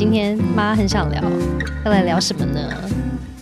[0.00, 1.22] 今天妈很想聊，
[1.84, 2.88] 要来聊什么呢？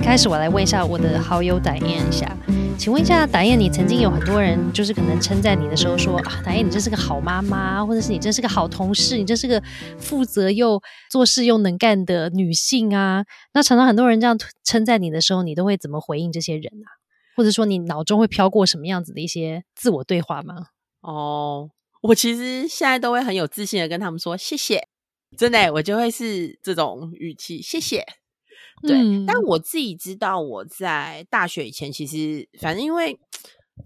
[0.00, 2.36] 开始我来问一下我的好友打燕一下，
[2.76, 9.62] 请问一下打燕，你曾经有很多人就是可能称赞你的时候说啊，打燕你真是个好妈妈，或者是你真是个好同事，你真是个
[10.00, 13.24] 负责又做事又能干的女性啊。
[13.54, 16.90] 那常常很多人这样称赞你的时候，你都会怎么回应这些人啊？
[17.36, 20.56] 或者说你脑中会飘过什么样子的一些自我对话吗？
[21.02, 21.70] 哦，
[22.02, 24.88] 我其实现在都会很有自信的跟他们说谢谢，
[25.36, 28.04] 真的，我就会是这种语气，谢谢。
[28.82, 28.96] 对，
[29.26, 33.18] 但我自己知道，我在大学以前，其实反正因为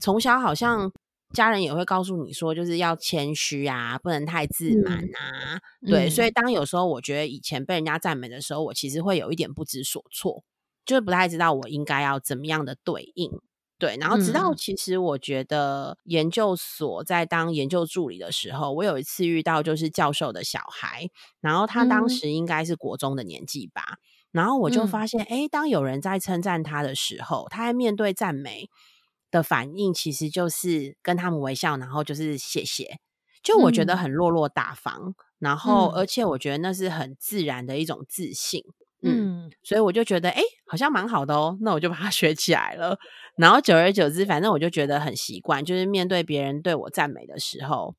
[0.01, 0.93] 从小好像
[1.33, 5.59] 家人也会告诉你说，就是要谦虚啊，不能太自满啊。
[5.87, 10.45] 对，所以当有时候我觉得以前被人家赞美的时候，我其实会有一点不知所措。
[10.85, 13.31] 就是不太知道我应该要怎么样的对应，
[13.83, 21.09] 对，然后直到其实我觉得研究所在当研究助理的时候，我有一次遇到就是教授的小孩，
[21.41, 23.97] 然后他当时应该是国中的年纪吧，
[24.31, 28.71] 然后我就发现，哎，当有人在称赞他的时候，他在面对赞美
[29.33, 33.01] 的反应，其实就是跟他们微笑，然后就是谢谢，
[33.43, 38.63] 就我觉得很落落大方，然后而且我觉得那是很自然的一种自信。
[39.05, 41.59] 嗯，所以我就觉得，哎，好像蛮好的哦。
[41.61, 42.97] 那我就把它学起来了。
[43.37, 47.95] 然后久而久之，反正我就觉得很习惯，就是面对别人对我赞美的时候，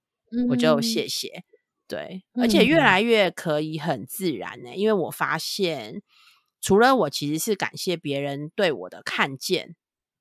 [0.49, 1.43] 我就谢谢。
[1.87, 4.75] 对，而且越来越可以很自然呢。
[4.75, 6.01] 因为我发现，
[6.61, 9.75] 除了我其实是感谢别人对我的看见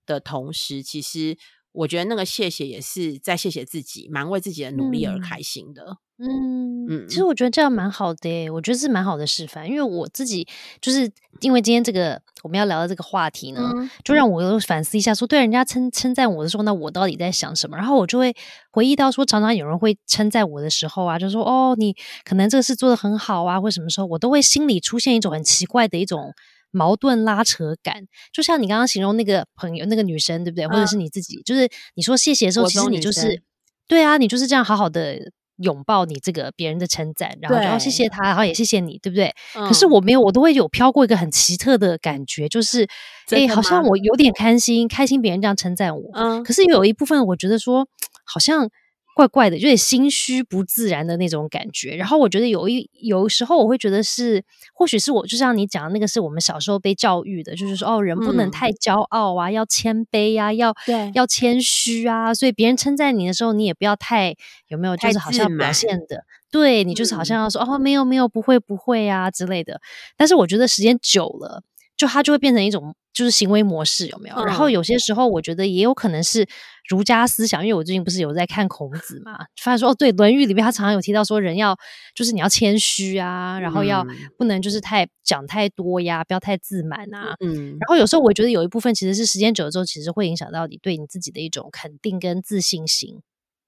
[0.04, 1.38] 的同时，其实
[1.70, 5.98] 我觉得那个谢谢也是在谢谢自己，蛮为自己的努力而开心的。
[6.22, 9.68] 嗯嗯，其实我觉得这样蛮好的，我觉得是蛮好的示范。
[9.68, 10.46] 因为我自己
[10.80, 13.72] 就是因为今天这个我们要聊的这个话题呢，
[14.04, 17.76] 就让我又反思一下，说对人家称称赞我的时候，那我到底在想什么？
[17.76, 18.34] 然后我就会
[18.70, 26.32] 回忆到说，常常有人会称赞我的时候啊，就说哦，你可能这个事做的很好啊，或什么时候，我都会心里出现一种很奇怪的一种
[26.70, 28.06] 矛盾拉扯感。
[28.32, 30.66] 就像你刚刚形容那个朋友，那个女生，对不对？
[30.66, 33.42] 或者是你自己，就是你说谢谢的时候，其实你就是
[33.88, 35.32] 对啊，你就是这样好好的。
[35.62, 39.32] 拥抱你这个别人的称赞，然后然后谢谢他，然后也谢谢你，对不对？
[39.54, 42.86] 可是我没有，我都会有飘过一个很奇特的感觉，就是
[43.30, 46.10] 哎，好像我有点开心，开心别人这样称赞我。
[46.14, 47.86] 嗯，可是有一部分我觉得说，
[48.24, 48.68] 好像。
[49.14, 51.94] 怪怪的，有点心虚不自然的那种感觉。
[51.96, 54.42] 然后我觉得有一有时候我会觉得是，
[54.74, 62.32] 或许是我就像你讲的那个，是我们小时候被教育的，就是说哦，人不能太骄傲啊，要谦卑啊，要对，要谦虚啊。
[62.34, 64.34] 所以别人称赞你的时候，你也不要太
[64.68, 69.80] 有没有，就是好像表现的，对你就是好像要说哦，没有没有，不会不会啊之类的。
[70.16, 71.62] 但是我觉得时间久了，
[72.02, 72.94] 就它就会变成一种。
[73.14, 74.44] 就是行为模式有没有？
[74.46, 76.48] 然后有些时候，我觉得也有可能是
[76.88, 81.76] 儒家思想，因为我最近不是有在看孔子嘛，发现说哦，对，《论语》里面他常常有提到说，人要
[82.14, 84.02] 就是你要谦虚啊，然后要
[84.38, 87.34] 不能就是太讲太多呀，不要太自满啊。
[87.44, 87.72] 嗯。
[87.72, 93.20] 然后有时候我觉得有一部分其实是时间久了之后，其实会影响到你对你自己的一种肯定跟自信心。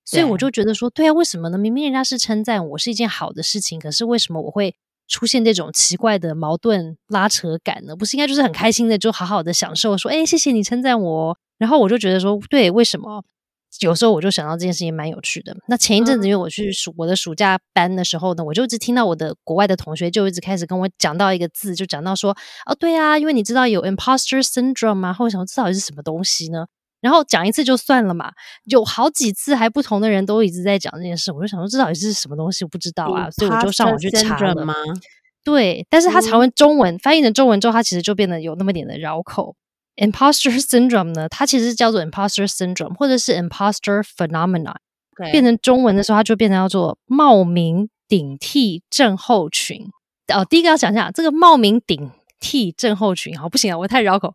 [0.06, 1.58] 所以我就觉得说，对啊，为什么呢？
[1.58, 4.74] 明明人家是称赞我是一件好的事情，可是为什么我会？
[5.08, 7.94] 出现这种奇怪的矛盾拉扯感呢？
[7.94, 11.38] 不是应该就是很开心的，就好好的享受说，哎，谢谢你称赞我。
[11.58, 13.22] 然后我就觉得说，对，为什么？
[13.80, 15.56] 有时候我就想到这件事情蛮有趣的。
[15.66, 22.30] 那前一阵子，因为我去暑我的暑假班的时候呢，我就一直听到我的国外的同学就一直开始跟我讲到一个字，就讲到说，
[22.66, 25.12] 哦，对啊，因为你知道有 imposter syndrome 吗？
[25.12, 26.66] 或者想这到底是什么东西呢？
[27.04, 28.32] 然后讲一次就算了嘛，
[28.64, 34.54] 有好几次还不同的人都一直在讲这件事，我就想说这到底是什么东西，我不知道啊，所以我就上网去查了。
[35.44, 39.54] 对，但是它查完中文翻译成中文之后，它其实就变得有那么点的绕口。
[39.96, 44.76] Imposter syndrome 呢，它其实叫做 imposter syndrome，或者是 imposter phenomenon。
[45.30, 49.86] 变成中文的时候，它就变成叫做冒名顶替症候群。
[50.32, 52.10] 哦，第一个要讲一下这个冒名顶。
[52.44, 54.34] T 症候群，好不行啊，我太绕口。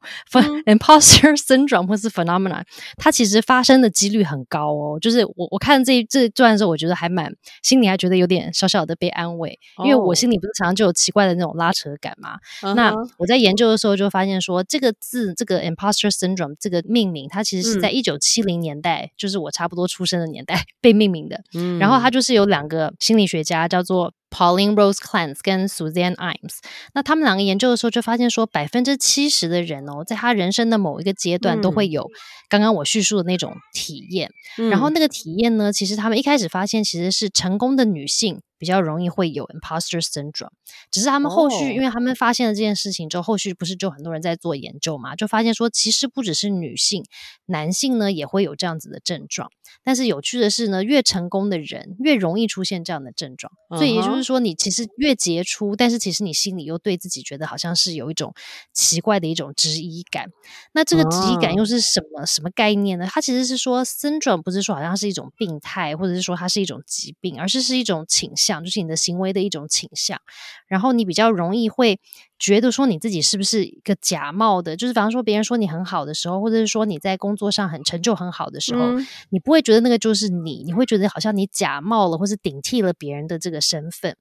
[0.66, 2.64] Imposter syndrome 或是 phenomenon，
[2.98, 4.98] 它其实发生的几率很高哦。
[5.00, 7.32] 就是我我看这这段的时候，我觉得还蛮
[7.62, 12.40] 心里还觉得有点小小的被安慰，因为我心里不是常常就有奇怪的那种拉扯感嘛。
[12.74, 21.40] 那我在研究的时候就发现说，这个字这个 imposter syndrome 这个命名，它其实是在一九七零年代，就是我差不多出生的年代 被命名的。
[21.80, 24.12] 然后它就是有两个心理学家叫做。
[24.30, 26.58] Pauline Rose Clance 跟 Suzanne Imes，
[26.94, 32.10] 那他们两个研究的时候就发现说，百分之七十的人哦，在他人生的某一个阶段都会有
[32.48, 34.30] 刚刚我叙述的那种体验。
[34.70, 40.50] 然后那个体验呢，其实他们一开始发现其实是成功的女性比较容易会有 imposter syndrome，
[40.92, 47.04] 只是他们后续因为他们发现了这件事情之后，后续不是就很多人在做研究嘛，就发现说其实不只是女性，
[47.46, 49.50] 男性呢也会有这样子的症状。
[49.84, 53.52] 但是有趣的是呢，越成功的人越容易出现这样的症状。
[53.78, 58.34] 所以也就是说，你其实越杰出，但是其实你心里又对自己觉得好像是有一种
[58.74, 60.28] 奇怪的一种质疑感。
[60.74, 63.08] 那这个质疑感又是什么什么概念呢？
[63.10, 70.20] 它其实是说，syndrome 不是说好像是一种病态，或者是说它是一种疾病，而是是一种倾向，就是你的行为的一种倾向。
[70.68, 72.00] 然后你比较容易会
[72.40, 78.94] 觉得说你自己是不是一个假冒的，就是比方说别人说你很好的时候，或者是说你在工作上很成就很好的时候，
[79.30, 84.16] 你不会觉得那个就是你，你会觉得好像你假冒了，或是顶替了别人的这个身份，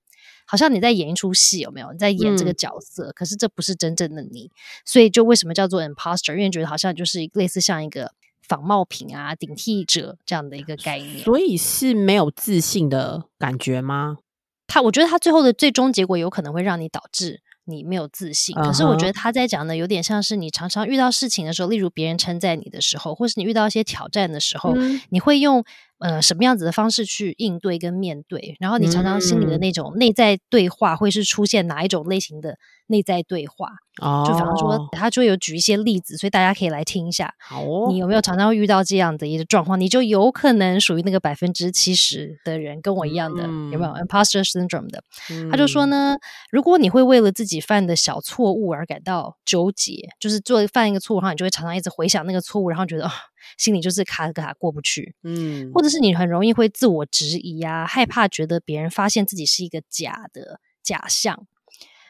[0.44, 1.92] 好像你在演一出戏，有没有？
[1.92, 4.50] 你在演这个角色，可是这不是真正的你，
[4.84, 6.32] 所以就为什么叫做 imposter？
[6.34, 8.12] 因为觉得好像就是类似像一个
[8.42, 14.18] 仿冒品啊、顶替者这样的一个概念，所以是没有自信的感觉吗？
[14.66, 18.56] 他我觉得他最后的最终结果有可能会让你导致你没有自信。
[18.56, 24.74] 可是我觉得他在讲的有点像是你常常遇到事情的时候，例如别人称赞你的时候，或是你遇到一些挑战的时候，
[25.10, 25.62] 你会用
[25.98, 28.56] 呃什么样子的方式去应对跟面对？
[28.58, 33.68] 然后你常常心里的那种内在对话会是出现哪一种类型的内在对话？
[34.00, 37.34] 哦，就比方说，他就有举一些例子，所以大家可以来听一下。
[37.40, 39.80] 好哦，你有没有常常遇到这样的一个状况？
[39.80, 45.02] 你就有可能属于那个百分之七十的人，跟我一样的，有没有 imposter syndrome 的？
[45.50, 46.16] 他就说呢，
[46.52, 53.10] 如果你会为了自己犯的小错误而感到纠结，就是做犯一个错误，然后你就会常常一直回想那个错误，然后觉得
[53.56, 55.16] 心里就是卡卡过不去。
[55.24, 61.46] 嗯，或者是你很容易会自我质疑啊，害怕觉得别人发现自己是一个假的假象。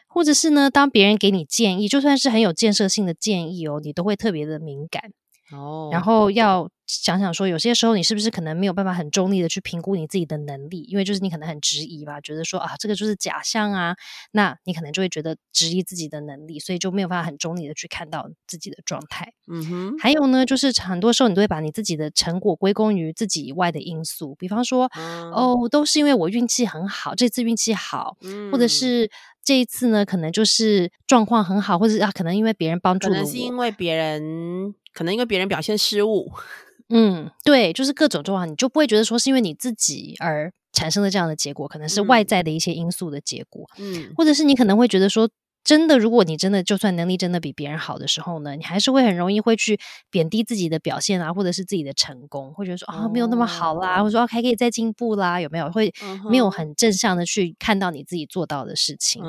[0.09, 5.13] 或者是呢，当别人给你建议，就算是很有建设性的建议哦，你都会特别的敏感
[5.53, 6.69] 哦，然后要。
[6.91, 10.81] 想想说，有些时候你是不是可能没有办法很中立的去评估你自己的能力？
[10.89, 13.95] 因为就是你可能很质疑吧，觉得说啊，这个就是假象啊，
[14.31, 19.31] 那你可能就会觉得质疑自己的能力，所以就没有办法很中立的去看到自己的状态。
[19.47, 19.99] 嗯哼。
[19.99, 24.89] 还有呢，就是很多时候你都会把你自己的成果归功于自己以外的因素，比方说
[25.31, 28.17] 哦，都是因为我运气很好，这次运气好，
[28.51, 29.11] 或者是
[29.49, 36.31] 这一次呢，可能就是状况很好，或者啊，可能因为别人帮助可能是因为别人，可能因为别人表现失误。
[36.89, 45.27] 嗯，对，就是各种状况，你就不会觉得说是因为你自己而产生的这样的结果，可能是外在的一些因素的结果，嗯，或者是你可能会觉得说。
[45.63, 49.79] 真的，如果你真的就算能力真的比别人好的时候呢，你还是会很容易会去
[50.09, 55.69] 贬低自己的表现啊，或者是自己的成功，会觉得说啊没有那么好啦，或者说还可以再进步啦，有没有？
[55.71, 55.93] 会
[56.29, 59.23] 没有很正向的去看到你自己做到的事情。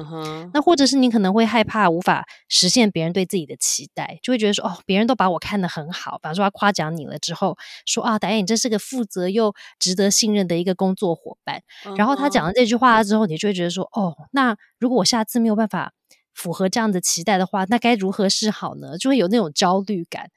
[0.55, 11.63] 那或者是你可能会害怕无法实现别人对自己的期待，就会觉得说哦，别人都把我看得很好，比方说他夸奖你了之后，说啊，导演你真是个负责又值得信任的一个工作伙伴。
[11.97, 15.93] 然后他讲了这句话之后，你就会觉得说哦，那如果我下次没有办法。
[16.41, 18.97] 符合这样的期待的话，那该如何是好呢？
[18.97, 20.31] 就会有那种焦虑感。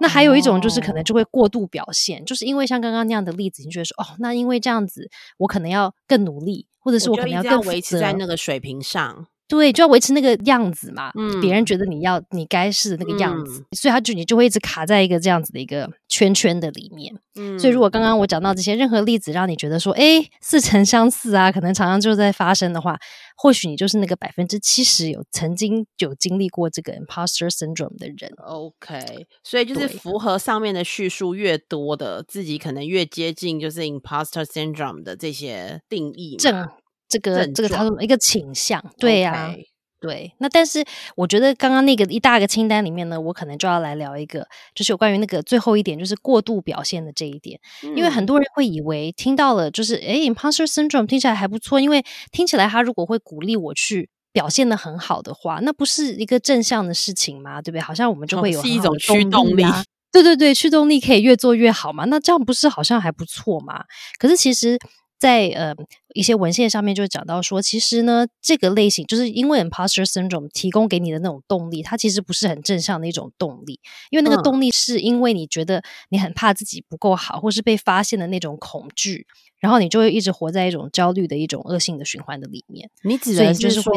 [0.00, 5.08] 那还有一种就是可能就会过度表现，就是因为像刚刚那样的例子，你觉得说哦，那因为这样子，
[5.38, 9.26] 我可能要更努力，或者是我可能要更维持在那个水平上。
[9.48, 11.10] 对，就要维持那个样子嘛。
[11.18, 17.14] 嗯，别人觉得你要你该是那个样子，所以他就你就会一直卡在一个这样子的一个圈圈的里面。
[17.36, 22.98] 嗯，所以如果刚刚我讲到这些任何例子，让你觉得说，哎，似曾相似啊，可能常常就在发生的话，
[23.36, 28.30] 或许你就是那个百分之七十有曾经有经历过这个 imposter syndrome 的人。
[28.44, 36.36] OK，所以就是符合上面的叙述越多的，自己可能越接近就是 imposter syndrome 的这些定义。
[36.36, 36.68] 正
[37.08, 39.54] 这个这个他说一个倾向，对呀，
[40.00, 40.32] 对。
[40.38, 40.84] 那但是
[41.16, 47.58] 我觉得刚刚那个一大个清单里面呢，我可能就要来聊一个，就是有关于那个最后一点，就是过度表现的这一点。
[47.96, 57.62] 因为很多人会以为听到了，就是哎，imposter syndrome 听起来还不错，因为听起来他如果会鼓励我去表现的很好的话，那不是一个正向的事情吗？
[57.62, 57.80] 对不对？
[57.80, 59.64] 好像我们就会有是一种驱动力，
[60.12, 62.04] 对对对，驱动力可以越做越好嘛。
[62.04, 63.82] 那这样不是好像还不错嘛？
[64.18, 64.78] 可是其实。
[65.20, 65.74] 在呃
[66.18, 73.78] 一些文献上面就讲到说，其实呢，这个类型就是因为 imposter syndrome 提供给你的那种动力，它其实不是很正向的一种动力，
[74.10, 79.28] 因为那个动力是因为你觉得你很怕自己不够好，或是被发现的那种恐惧，
[79.60, 82.90] 然后你就会一直活在一种焦虑的一种恶性的循环的里面。
[83.04, 83.94] 你只能就是说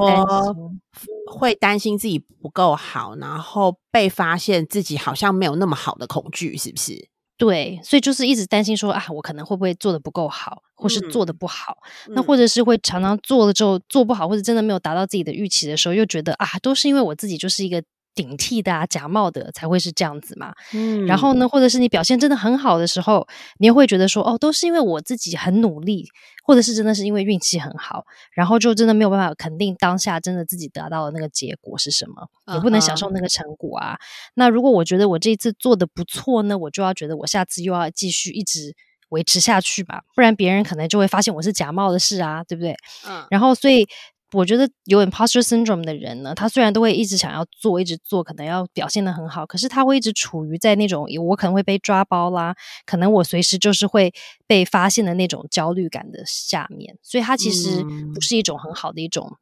[1.26, 7.10] 会担心自己不够好，然后被发现自己好像没有那么好的恐惧，是不是？
[7.42, 11.80] 对，所以就是一直担心说啊，我可能会不会做的不够好，或是做的不好，
[12.10, 17.82] 那或者是会常常做了之后做不好，或者真的没有达到自己的预期的时候，又觉得啊，都是因为我自己就是一个。
[18.14, 20.54] 顶替的啊，假冒的才会是这样子嘛。
[20.74, 23.28] 嗯，然后呢，或者是你表现真的很好的时候，
[23.60, 26.08] 你又会觉得说，哦，都是因为我自己很努力，
[26.44, 28.04] 或者是真的是因为运气很好，
[28.34, 33.98] 然后就真的没有办法肯定当下真的自己得到的那个结果是什么，也不能享受那个成果啊。
[34.36, 38.76] 那如果我觉得我这一次做的不错呢，我就要觉得我下次又要继续一直
[39.10, 42.76] 维持下去吧，不然别人可能就会发现我是假冒的事啊，对不对？
[43.08, 43.88] 嗯，然后所以。
[44.34, 54.14] 我觉得有 imposter syndrome 的人呢，他虽然都会一直想要做，一直做，可能要表现的很好，可是他会一直处于在那种我可能会被抓包啦，可能我随时就是会
[54.48, 57.84] 被发现的那种焦虑感的下面，所以他其实
[58.14, 59.38] 不是一种很好的一种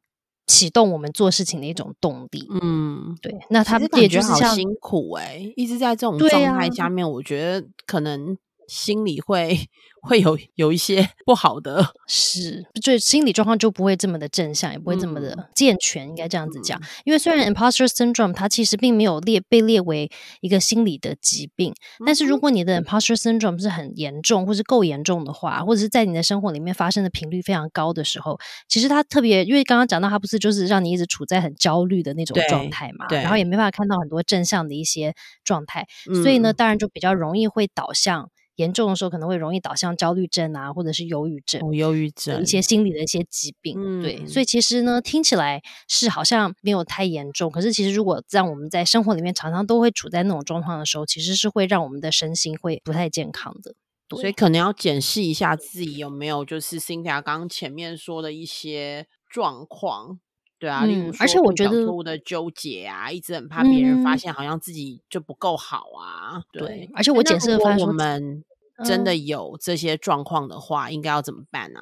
[0.46, 2.48] 启动我们做事情的一种动力。
[2.60, 3.38] 嗯，对。
[3.50, 8.36] 那他也觉得好辛苦哎，一直在这种状态下面，我觉得可能。
[8.70, 9.68] 心里会
[10.00, 16.80] 会有有一些 不好的，是，就心理状况就不会这么的正向，也不会这么的健全，应该这样子讲。
[17.04, 20.08] 因为虽然 imposter syndrome 它其实并没有列被列为
[20.40, 21.74] 一个心理的疾病，
[22.06, 35.86] 但是如果你的 imposter syndrome 是很严重，或是够严重的话，或者是在你的生活里面发生的频率非常高的时候，其实它特别，因为刚刚讲到它不是就是让你一直处在很焦虑的那种状态嘛，然后也没办法看到很多正向的一些状态，
[36.22, 38.30] 所以呢，当然就比较容易会导向。
[38.60, 44.02] 严重的时候可能会容易导向焦虑症啊，或者是忧郁症、忧郁症一些心理的一些疾病。
[44.02, 53.74] 对，所以其实呢，听起来是好像没有太严重，可是其实如果让我们在生活里面常常都会处在那种状况的时候，其实是会让我们的身心会不太健康的。
[54.10, 60.20] 所以可能要检视一下自己有没有就是 Cynthia 刚刚前面说的一些状况。
[60.58, 66.42] 对啊，例如而且我觉得错误的纠结啊，一直很怕别人发现，好像自己就不够好啊。
[66.52, 68.44] 对，而且我检视发现我们。
[68.84, 71.80] 真的有这些状况的话，应该要怎么办呢？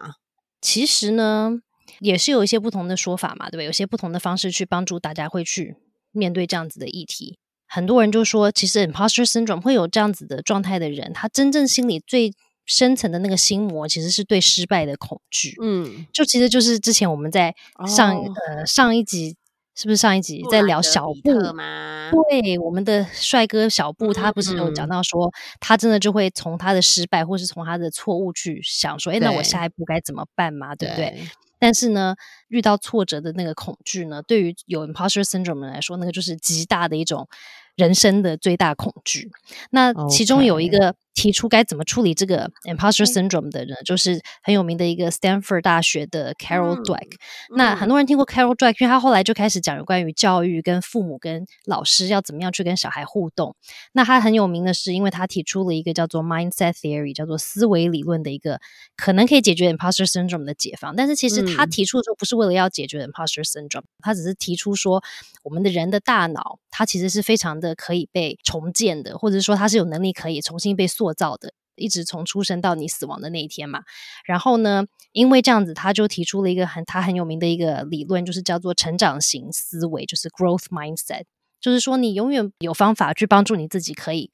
[0.61, 1.53] 其实呢，
[2.01, 3.65] 也是有一些不同的说法嘛，对不对？
[3.65, 5.77] 有些不同的方式去帮助大家会去
[6.13, 7.39] 面对这样子的议题。
[7.67, 12.33] 很多人就说，其实 imposter syndrome 会有这样子的状态的人，他真正心里最
[12.67, 15.57] 深层的那个心魔，其实是对失败的恐惧。
[15.63, 17.55] 嗯，就其实就是之前我们在
[17.87, 19.37] 上呃上一集。
[19.79, 22.11] 是不是上一集在聊小布吗？
[22.29, 25.31] 对，我们的帅哥小布，他不是有讲到说，
[25.61, 30.75] 他真的就会从他的失败，或是从他的错误去想说，哎，那我下一步该怎么办嘛？
[30.75, 31.17] 对不对？
[31.61, 32.17] 但是呢，
[32.49, 37.29] 遇到挫折的那个恐惧呢，对于有 imposter syndrome 来说，那个就是极大的一种
[37.77, 39.31] 人生的最大恐惧。
[39.71, 40.97] 那其中有一个。
[41.19, 47.17] 提出该怎么处理这个 imposter syndrome 的人，就是很有名的一个 Stanford 大学的 Carol Dweck。
[47.57, 53.57] 那很多人听过 Carol Dweck，因为他后来就开始讲有关于教育、跟父母、跟老师要怎么样去跟小孩互动。
[53.91, 58.61] 那他很有名的是，因为他提出了一个叫做 mindset theory，叫做思维理论的一个
[58.97, 60.95] 可能可以解决 imposter syndrome 的解放。
[60.95, 65.03] 但是其实他提出的时候不是为了要解决 imposter syndrome，他只是提出说，
[65.43, 71.08] 我们的人的大脑，它其实是非常的可以被重建的，或者说它是有能力可以重新被塑。
[71.09, 73.83] 塑造的，一直从出生到你死亡的那一天嘛。
[74.25, 81.25] 然后呢，因为这样子，他就提出了一个很他很有名的一个理论，就是叫做成长型思维，就是 growth mindset。
[81.61, 84.31] 就是说，你永远有方法去帮助你自己，可以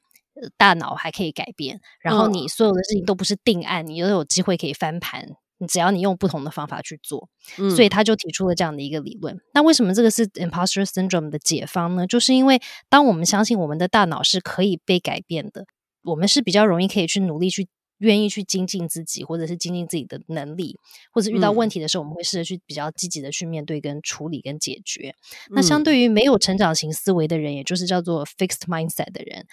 [0.56, 5.36] 大脑还可以改变，然后你所有的事情都不是定案，你都有机会可以翻盘。
[5.58, 7.28] 你只要你用不同的方法去做，
[7.74, 9.40] 所以他就提出了这样的一个理论。
[9.54, 12.06] 那为什么这个是 imposter syndrome 的解方呢？
[12.08, 15.64] 就是因为当我们相信我们的大脑是可以被改变的。
[16.04, 17.66] 我们是比较容易可以去努力去
[17.98, 20.76] 愿意去精进自己，或者是精进自己的能力，
[21.12, 25.14] 或者遇到问题的时候，我们会试着去比较积极的去面对、跟处理、跟解决。
[25.50, 29.46] 那相对于没有成长型思维的人，也就是叫做 fixed mindset 的人，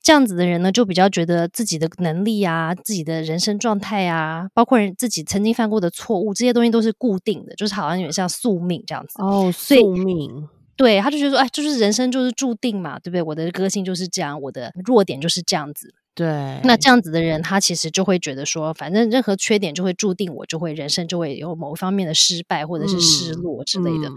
[0.00, 10.48] 这样子的人呢，就比较觉得自己的能力啊、自己的人生状态啊，包括人自己曾经犯过的错误，这些东西都是固定的，就是好像有点像宿命这样子哦，宿命。
[10.76, 13.22] 对，他就觉得说，哎，就是人生就是注定嘛，对不对？
[13.22, 15.94] 我的个性就是这样，我的弱点就是这样子。
[16.16, 16.26] 对，
[16.62, 24.08] 那这样子的人，他其实就会觉得说，反正任何缺点就会注定我就会人生就会有某一方面的失败或者是失落之类的。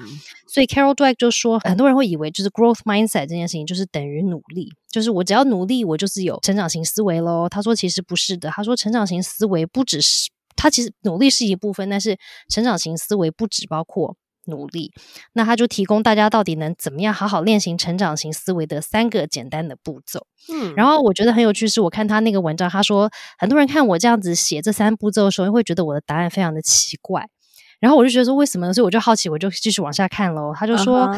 [0.47, 7.49] 所以 Carol Dweck 就说，很多人会以为就是 growth mindset 这件事情就是等于努力，就是我只要努力，我就是有成长型思维喽。
[7.49, 12.15] 他说其实不是的，他说成长型思维不只是他其实努力是一部分，但是
[12.47, 14.15] 成长型思维不只包括。
[14.48, 14.92] 努力，
[15.34, 20.25] 那他就提供大家到底能怎么样好好练习成长型思维的三个简单的步骤。
[20.51, 27.27] 嗯，然后我觉得很有趣，是我看他那个文章，他说很多人看我这样子写这三步骤的时候，会觉得我的答案非常的奇怪。
[27.80, 28.74] 然后我就觉得说为什么？
[28.74, 30.51] 所以我就好奇，我就继续往下看喽。
[30.56, 31.10] 他就说，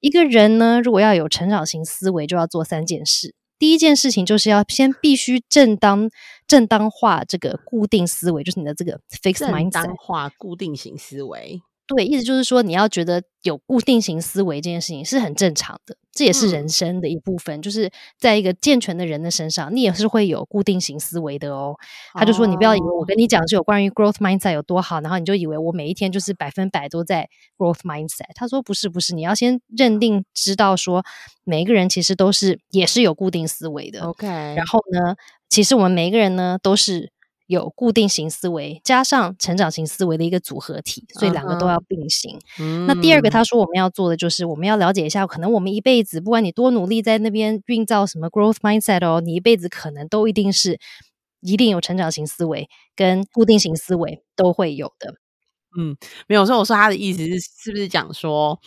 [0.00, 3.34] 一个人呢，如果要有成长型思维，就要做三件事。
[3.58, 6.10] 第一件事情就是要先必须正当
[6.46, 11.62] 正当化这个固定思维，就是你的这个 fixed mindset，正当化固定型思维。
[11.86, 17.60] 对，意思就是说，你要觉得有固定型思维这件事情是很正常的，这也是人生的一部分。
[17.60, 21.76] 就是在一个健全的人的身上，你也是会有固定型思维的哦。
[22.14, 28.32] 他就说，你不要以为我跟你讲是有关于 growth mindset 有多好，然后你就以为我每一天就是百分百都在 growth mindset。
[28.34, 31.04] 他说不是，不是，你要先认定知道说，
[31.44, 34.00] 每一个人其实都是也是有固定思维的。
[34.04, 35.16] OK，然后呢，
[35.50, 37.12] 其实我们每一个人呢都是。
[37.46, 42.38] 有固定型思维加上成长型思维的一个组合体，所以两个都要并行。
[42.86, 50.78] 那第二个，他说我们要做的就是我们要了解一下，可能我们一辈子，不管你多努力，在那边运造什么 growth mindset 哦，你一辈子可能都一定是
[51.40, 55.14] 一定有成长型思维跟固定型思维都会有的。
[55.78, 55.96] 嗯，
[56.26, 58.58] 没有说我说他的意思是是不是讲说？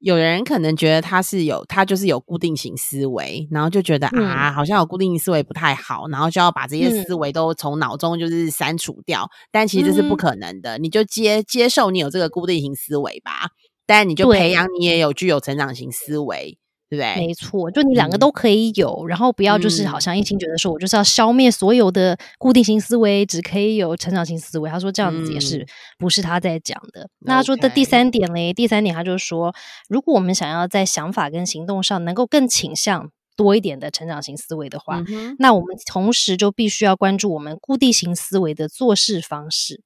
[0.00, 9.28] 有人可能觉得他是有，他就是有固定型思维，然后就觉得啊，好像有固定型思维不太好，然后就要把这些思维都从脑中就是删除掉。
[9.50, 13.50] 但其实这是不可能的，你就接接受你有这个固定型思维吧，
[13.86, 16.58] 但你就培养你也有具有成长型思维。
[16.90, 17.26] 对不对？
[17.26, 24.70] 没错，就你两个都可以有，然后不要就是好像一心觉得说我就是要消灭所有的固定型思维，只可以有成长型思维。
[24.70, 25.66] 他说这样子也是
[25.98, 27.08] 不是他在讲的。
[27.20, 29.54] 那他说的第三点嘞，第三点他就说，
[29.88, 35.04] 如果我们想要在想法跟行动上能够更倾向多一点的成长型思维的话，
[35.38, 39.82] 那我们同时就必须要关注我们固定型思维的做事方式。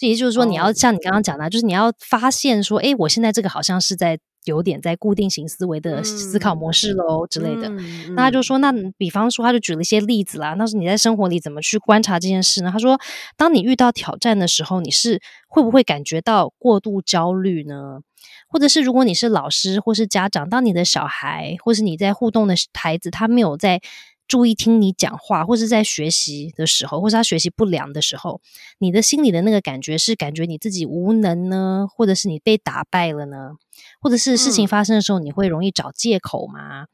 [0.00, 4.18] 也就是说，你要像你刚刚讲的，就是你要发现说，哎，我现在这个好像是在。
[4.46, 7.70] 有点在固定型思维的思考模式喽之类的，
[8.10, 10.52] 那他就说，那比方说，他就举了一些例子啦。
[10.58, 12.70] 那是你在生活里怎么去观察这件事呢？
[12.70, 13.00] 他说，
[13.38, 18.00] 当你遇到挑战的时候，你是会不会感觉到过度焦虑呢？
[18.46, 23.80] 或者是如果你是老师或是家长，当你的小孩或是你在互动的孩子，他没有在。
[24.26, 28.40] 注意听你讲话，或是在学习的时候，或是他学习不良的时候，
[28.78, 33.52] 你的心里的那个感觉是感觉你自己无能呢，或者是你被打败了呢，
[34.00, 36.86] 或者是事情发生的时候，你会容易找借口吗？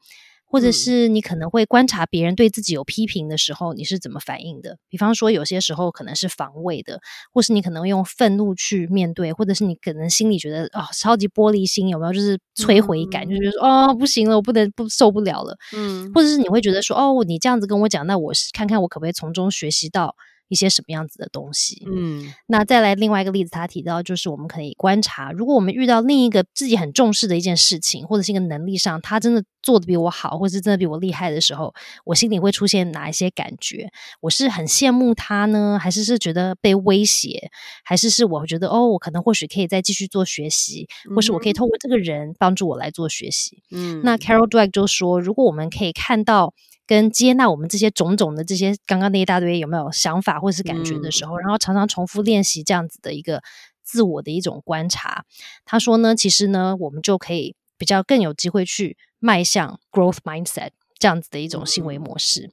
[0.51, 4.77] 或者是你可能会观察别人对自己有批评的时候，你是怎么反应的？
[4.89, 6.99] 比方说，有些时候可能是防卫的，
[7.31, 12.11] 或是你可能用愤怒去面对，或者是你可能心里觉得啊，超级玻璃心，有没有？
[12.11, 15.57] 就是摧毁感，就觉得说哦，不行了，我不能不受不了了。
[15.73, 20.15] 嗯，或者是你会觉得说哦，你这样子跟我讲，那我看看我可不可以从中学习到。
[20.51, 21.87] 一些什么样子的东西？
[21.87, 33.89] 嗯，那再来另外一个例子，他提到就是我们可以观察，如果我们遇到另一个自己很重视的一件事情，或者是一个能力上他真的做的比我好，或者是真的比我厉害的时候，我心里会出现哪一些感觉？
[34.19, 37.49] 我是很羡慕他呢，还是是觉得被威胁，
[37.85, 43.63] 还是是我觉得哦，我可能或许可以再继续做学习，或是我可以透过这个人帮助我来做学习？
[43.71, 46.53] 嗯，那 Carol Dweck 就说，如果我们可以看到。
[46.91, 53.41] 跟接纳我们这些种种的这些刚刚那一大堆有没有想法或者是感觉的时候，然后常常重复练习这样子的一个
[53.81, 55.23] 自我的一种观察。
[55.63, 62.51] 他说呢，其实呢，我们就可以比较更有机会去迈向 growth mindset 这样子的一种行为模式。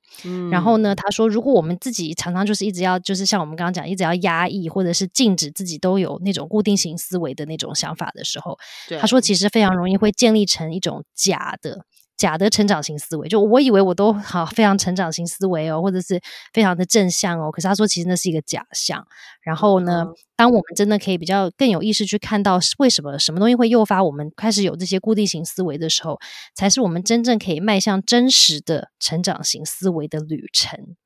[0.53, 8.57] 然后呢，他说，如果我们自己常常就是一直要就是像我们刚刚讲，一直要压抑或者是禁止自己都有那种固定型思维的那种想法的时候，
[9.01, 11.85] 他说其实非常容易会建立成一种假的。
[12.19, 16.21] 假的成长型思维，就我以为我都好非常成长型思维哦，或者是
[16.53, 17.51] 非常的正向哦。
[17.51, 19.07] 可是他说，其实那是一个假象。
[19.41, 20.05] 然后呢，
[20.37, 26.19] 当我们真的可以比较更有意识去看到为什么什么东西会诱发我们开始有这些固定型思维的时候，
[26.55, 30.97] 才是我们真正可以迈向真实的成长型思维的旅程。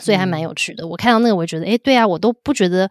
[0.00, 0.86] 所以还蛮有趣的。
[0.86, 2.88] 我看到那个，我就觉得，哎，对啊，我都不觉得。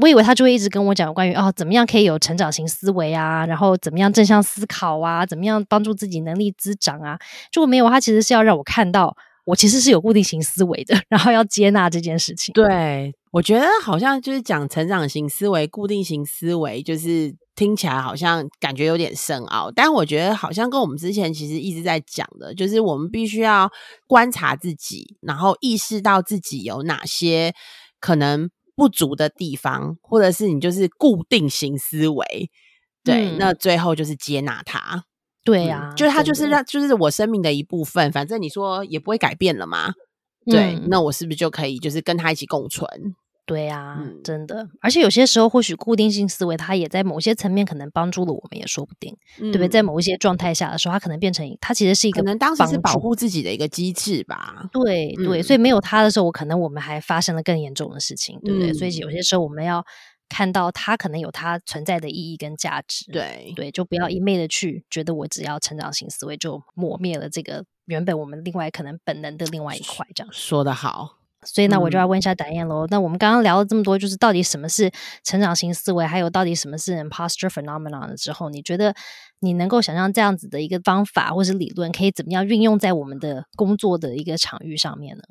[0.00, 7.18] 我以为他就会一直跟我讲关于哦，怎么样可以有成长型思维啊，然后怎么样正向思考啊，怎么样帮助自己能力滋长啊。
[7.52, 12.52] 结果没有，他其实是要让我看到，我其实是有固定型思维的， 然后要接纳这件事情。
[12.52, 17.34] 对，我觉得好像就是讲成长型思维、固定型思维，就是。
[17.56, 23.70] 听起来好像感觉有点深奥，但我觉得好像跟我们之前其实一直在讲的，就是我们必须要
[24.06, 27.54] 观察自己，然后意识到自己有哪些
[28.00, 32.50] 可能不足的地方，或者是你就是固定型思维，
[33.04, 35.04] 对，那最后就是接纳它，
[35.44, 39.92] 对呀，就是它就是让就是我生命的一部分，反正你说也不会改变了嘛，
[40.46, 43.14] 对，那我是不是就可以就是跟他一起共存？
[43.46, 49.68] 对呀，真的，而且有些时候，或许固定性思维，它也在某些层面可能帮助了我们，也说不定，对不对？
[49.68, 54.68] 在某一些状态下的时候，它可能变成，它其实是一个可能当时是保护自己的一个机制吧。
[54.72, 58.72] 对对，所以没有它的时候，我可能我们还发生了更严重的事情，对不对？
[58.72, 59.84] 所以有些时候我们要
[60.30, 63.12] 看到它可能有它存在的意义跟价值。
[63.12, 70.06] 对对，就不要一昧的去觉得我只要成长型思维就抹灭了这个原本我们另外可能本能的另外一块。
[70.14, 71.18] 这样说的好。
[71.44, 72.86] 所以呢，我就要问一下达燕喽。
[72.90, 74.90] 那我们刚刚聊了这么多，就是到底什么是
[75.22, 78.94] 成长型思维，还有到底什么是 imposter phenomenon 之后，你觉得
[79.40, 85.22] 你能够想象这样子的一个方法或是理论，可以怎么样运用在我们的工作的一个场域上面呢？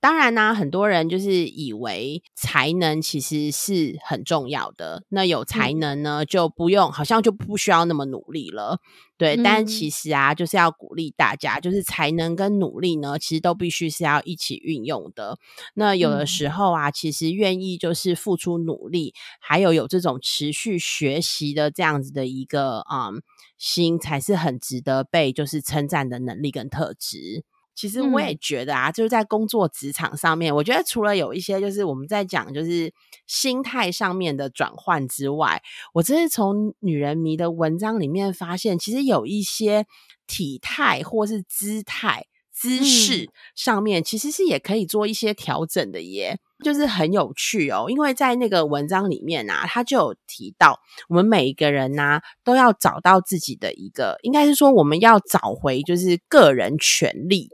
[0.00, 5.04] 当然呢，很多人就是以为才能其实是很重要的。
[5.10, 8.80] 那有才能呢，就不用，好像就不需要那么努力了。
[9.18, 15.36] 对，但其实啊，就是要鼓励大家，就是才能跟努力呢，其实都必须是要一起运用的。
[15.74, 23.10] 那有的时候啊，其实愿意就是付出努力，还有有这种持续学习的这样子的一个啊
[23.58, 27.44] 心，才是很值得被就是称赞的能力跟特质。
[27.80, 32.92] 其实我也觉得啊，就是在工作职场上面，我觉得除了有一些就是我们在讲就是
[33.26, 35.62] 心态上面的转换之外，
[35.94, 39.86] 我真是从女人迷的文章里面发现，其实有一些
[40.26, 47.86] 体态或是姿态、姿势上面，其实是也可以做一些调整的耶，就是很有趣哦。
[47.88, 57.48] 因为在那个文章里面啊，他就有提到，我们每一个人呢，都要找到自己的一个，应该是说我们要找回就是个人权利。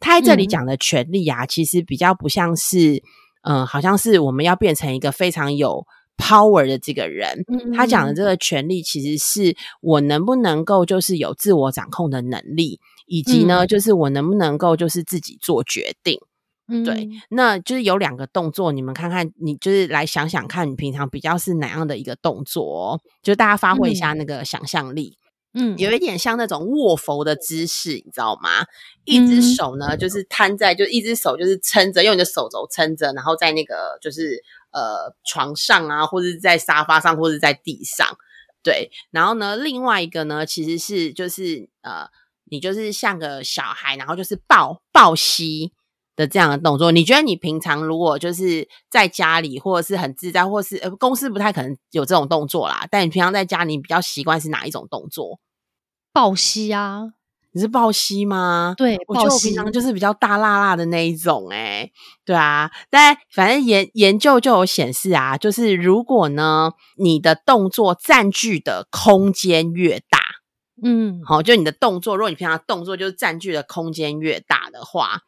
[0.00, 3.02] 他在这里讲的权利啊，其实比较不像是，
[3.42, 7.44] 嗯，好像是我们要变成一个非常有 power 的这个人。
[7.74, 16.18] 他讲的这个权利，其实是我能不能够就是有自我掌控的能力，以及呢，就是我能不能够就是自己做决定。
[16.84, 22.98] 对，那就是有两个动作，你们看看，你就是来想想看，你平常比较是哪样的一个动作？
[23.22, 25.18] 就大家发挥一下那个想象力。
[25.54, 28.64] 嗯，有一点像那种卧佛的姿势，你知道吗？
[29.04, 38.16] 一只手呢，就是摊在，就一只手就是撑着，用你的手肘撑着，然后在那个就是呃床上啊，或者在沙发上，或者在地上，
[38.62, 38.90] 对。
[39.10, 42.08] 然后呢，另外一个呢，其实是就是呃，
[42.44, 45.72] 你就是像个小孩，然后就是抱抱膝。
[46.14, 52.86] 的这样的动作，你觉得你平常如果就是在家里，或者是很自在，或是呃公司不太可能有这种动作啦。
[52.90, 55.40] 但你平常在家里比较习惯是哪一种动作？
[56.12, 57.14] 抱膝啊？
[57.54, 58.74] 你是抱膝吗？
[58.78, 61.90] 对，我觉得我平常就是比较大辣辣的那一种，哎，
[62.24, 62.70] 对啊。
[62.88, 70.18] 但反正研研究就有显示啊，就是如果呢你的动作占据的空间越大，
[70.82, 75.20] 嗯，好，就你的动作，如果你平常动作就是占据的空间越大的话。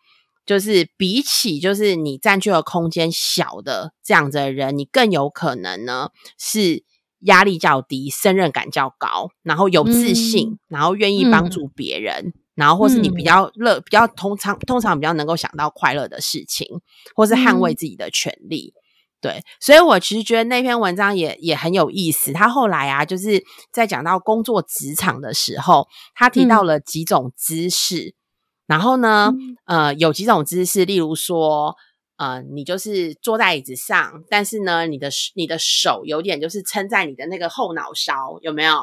[0.47, 6.85] 就是比起就是你占据的空间小的这样子的人，你更有可能呢是
[7.21, 16.69] 压力较低、胜任感较高，然后有自信，然后愿意帮助别人，然后或是你比较乐、比较通常通常比较能够想到快乐的事情，
[17.17, 18.75] 或是捍卫自己的权利。
[19.23, 22.35] 对，所以我其实觉得那篇文章也也很有意思。
[22.35, 28.15] 他后来啊，就是在讲到工作职场的时候，他提到了几种姿势。
[28.67, 29.33] 然后呢，
[29.67, 31.77] 呃，有几种姿势，例如说，
[32.17, 38.75] 呃，你就是坐在椅子上，但是呢，你的你的手有点就是撑在你的那个后脑勺，有没有？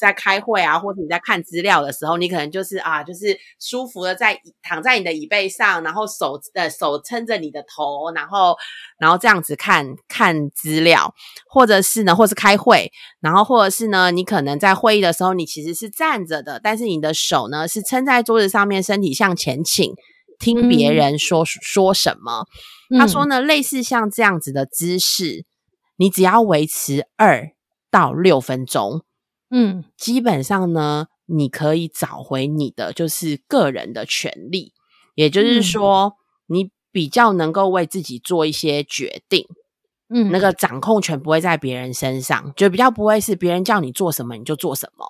[0.00, 8.56] 在开会啊，或者你在看资料的时候，你可能就是啊，就是舒服的在躺在你的椅背上，然后手呃手撑着你的头，然后
[8.98, 11.14] 然后这样子看看资料，
[11.46, 19.92] 或者是呢，或是开会，然后或者是呢，你可能在会议的时候，你其实是站着的，但是你的手呢是撑在桌子上面，身体向前倾，
[20.38, 22.46] 听别人说说什么。
[22.98, 25.44] 他说呢，类似像这样子的姿势，
[25.96, 27.50] 你只要维持二
[27.90, 29.02] 到六分钟。
[29.50, 34.72] 嗯，基本上呢，你可以找回你的就是个人的权利，
[35.14, 36.14] 也就是说，
[36.46, 39.46] 你比较能够为自己做一些决定，
[40.08, 40.38] 嗯，那。
[40.40, 45.06] 个掌控权不会在别人身上，就比较不会是别人叫你做什么你就做什么，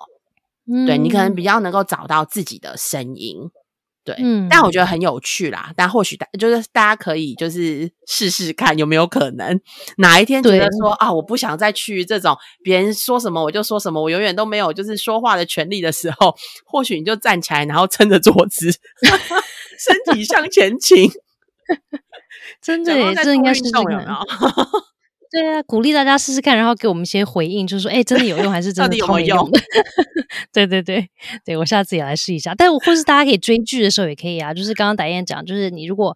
[0.67, 3.49] 嗯对你可能比较能够找到自己的声音。
[4.03, 5.71] 对，嗯，但我觉得很有趣啦。
[5.75, 9.59] 但或许大就是大家可以就是试试看有没有可能
[9.97, 16.35] 哪一天觉得说啊，我不想再去这种别人说什么我就说什么，我永远都没有就是说话的权利的时候，
[16.65, 18.71] 或许你就站起来，然后撑着桌子，
[19.77, 21.11] 身体向前倾，
[22.61, 24.90] 真的，这应该是动有没有？
[25.31, 29.49] 对啊，鼓励大家试试看，然后给我们一些回应，就是说，哎，真的有用还是真的没用？
[30.51, 31.09] 对 对对，
[31.45, 32.53] 对我下次也来试一下。
[32.53, 36.13] 但我或是大家可以追剧的时候也可以啊，就是刚刚达燕讲，就是你如果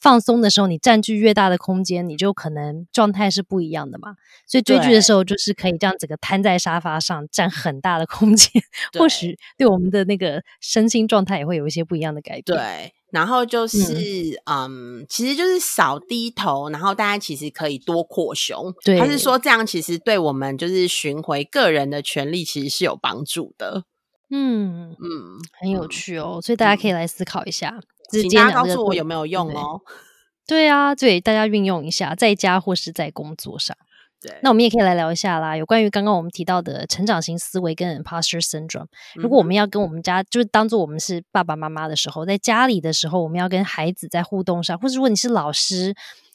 [0.00, 4.14] 放松的时候，你占据越大的空间，你就可能状态是不一样的嘛。
[4.46, 8.50] 所以追剧的时候，就是可以这样整个瘫在沙发上，占很大的空间，
[8.98, 12.44] 或许对我们的那个身心状态也会有一些不一样的改变。
[12.44, 12.92] 对。
[13.14, 18.74] 然后就是，嗯，其实就是少低头，然后大家其实可以多扩胸。
[18.84, 23.84] 对，他是说这样其实对我们就是寻回个人的权利，其实是有帮助的。
[24.30, 27.78] 嗯嗯，很有趣哦，所以大家可以来思考一下。
[28.10, 29.80] 请大家告诉我有没有用哦？
[30.46, 33.76] 对啊，对，大家运用一下，在家或是在工作上。
[34.26, 38.86] 对，那我们也可以来聊一下啦，有关于刚刚我们提到的成长型思维跟 imposter syndrome。
[39.14, 45.94] 如果我们要跟我们家，就是当做我们是爸爸妈妈的时候，在家里的时候，我们要跟孩子在互动上，或者如果你是老师。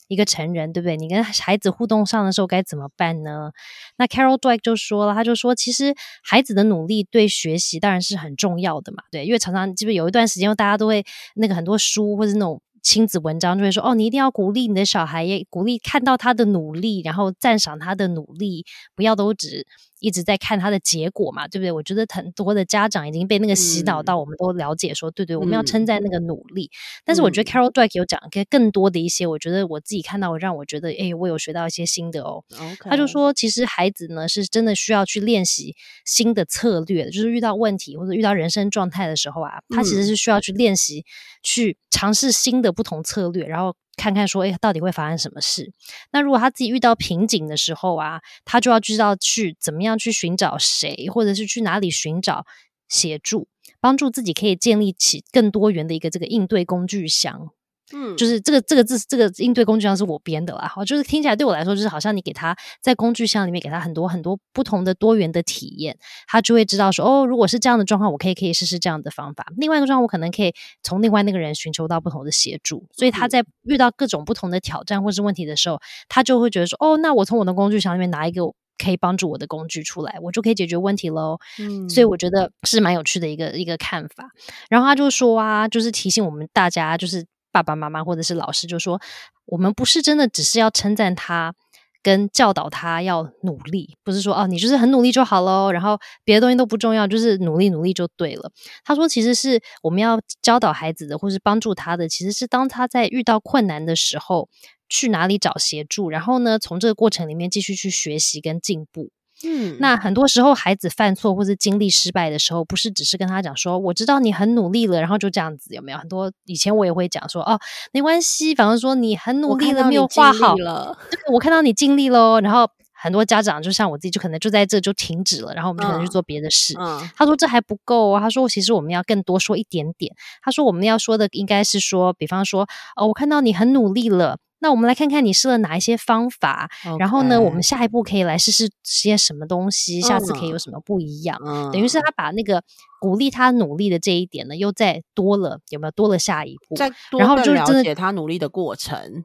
[0.10, 0.98] 一个成人，对不对？
[0.98, 3.52] 你跟孩子互动上的时候该怎么办呢？
[3.96, 12.60] 那 Carol Dweck 就说了，他就说，其实孩子的努力对学习当然是很重要的嘛，对，因为常常就是有一段时间，大家都会那个很多书或者那种。
[12.82, 18.66] 亲子文章就会说哦，你一定要鼓励你的小孩，鼓励看到他的努力，然后赞赏他的努力，
[18.96, 19.66] 不要都只
[20.00, 21.72] 一直在看他的结果嘛，对不对？
[21.72, 26.72] 我觉得很多的家长已经被那个洗脑到，我们都了解说，对对，我们要称赞那个努力。
[27.06, 32.44] 但是我觉得 Carol Dweck 有讲更更多的一些，我觉得我自己看到，让我觉得，哎，我有学到一些新的哦。
[32.80, 41.06] 他就说，其实孩子呢是真的需要去练习新的策略，就是遇到问题或者遇到人生状态的时候啊，他其实是需要去练习
[41.44, 42.70] 去尝试新的。
[42.80, 45.74] 不同策略，然后看看说，哎，到底会发生什么事？
[46.12, 52.46] 那如果他自己遇到瓶颈的时候啊，他就要知道去怎么样去寻找谁，或者是去哪里寻找
[52.88, 53.50] 协助，
[53.82, 57.52] 帮助自己可以建立起更多元的一个这个应对工具箱。
[57.94, 60.68] 嗯，就是这个这个字，这个应对工具箱是我编的啦。
[60.68, 65.98] 好，就是听起来对我来说，就是好像你给他在工具箱里面给他很多很多不同的多元的体验，
[66.28, 69.46] 他就会知道说，哦，如果是这样的状况，我可以可以试试这样的方法。
[69.58, 72.86] 另外一个状况，我可能可以从另外那个人寻求到不同的协助。
[72.96, 78.44] 所以他在遇到各种不同的挑战或是问题的时候，他就会觉得说，哦，那我从我的工具箱里面拿一个
[78.78, 81.38] 可以帮助我的工具出来，我就可以解决问题喽。
[81.60, 84.30] 嗯，所以我觉得是蛮有趣的一个一个看法。
[84.70, 87.26] 然后他就说啊，就是提醒我们大家，就是。
[87.52, 89.02] 爸爸妈妈或者是老师就说
[89.46, 91.56] ：“我们不是真的只是要称赞他，
[92.02, 98.52] 跟教导他要努力，不是说哦，你就是很努力就好喽，然后别的东西都不重要，就是努力努力就对了。”
[98.86, 104.48] 他说：“其实是我们要教导孩子的，或是帮助他的，其实是当他在遇到困难的时候，
[104.88, 109.12] 去哪里找协助，然后呢，从这个过程里面继续去学习跟进步。”
[109.46, 115.98] 嗯，那很多时候孩子犯错或是经历失败的时候，不是只是跟他讲说我知道你很努力了，然后就这样子有没有？
[115.98, 117.60] 很多以前我也会讲说哦，
[117.94, 120.98] 没关系，反正说你很努力了，没有画好了，
[121.32, 122.40] 我看到你尽力喽。
[122.42, 126.74] 然后很多家长就像我自己，就可能就在这就停止了，然后我们可能去做别的事。
[127.16, 130.14] 他说这还不够啊，他说其实我们要更多说一点点。
[130.42, 134.38] 他说我们要说的应该是说，比方说哦，我看到你很努力了。
[134.62, 136.70] 那我们来看看你试了哪一些方法，
[137.00, 141.40] 然后呢，我们下一步可以来试试些什么东西，下次可以有什么不一样？
[141.72, 142.62] 等于是他把那个
[143.00, 146.76] 鼓励他努力的这一点呢，又再多了，有没有多了下一步？
[146.76, 149.24] 再然后就了解他努力的过程，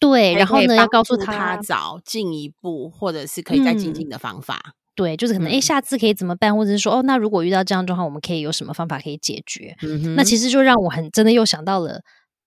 [0.00, 6.56] 对，然后呢，要告诉他找进一步或者是可以再精进的方法，对，就是可能哎，下次可以怎么办？
[6.56, 9.76] 或者是说哦，那如果遇到这样状况，我们可以有什么方法可以解决？
[10.16, 12.00] 那其实就让我很真的又想到了。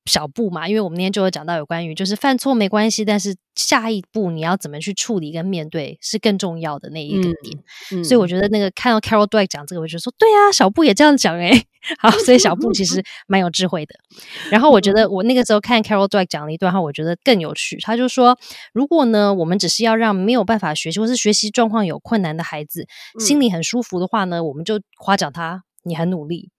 [0.05, 8.03] 小步嘛，因为我们那天就有讲到有关于，就是犯错没关系，但是下一步你要怎么去处理跟面对是更重要的那一个点。
[8.03, 11.65] 所以我觉得那个看到 Carol Dweck 讲这个，我就说对啊，小布也这样讲哎。
[11.99, 13.93] 好，所以小布其实 蛮有智慧的。
[14.49, 17.77] 然后我觉得我那个时候看 Carol Dweck 讲了一段话，我觉得更有趣。
[17.81, 18.35] 他就说，
[18.73, 22.87] 如果呢，我们只是要让没有办法学习或是学习状况有困难的孩子
[23.19, 26.49] 心里很舒服的话呢，我们就夸奖他，你很努力。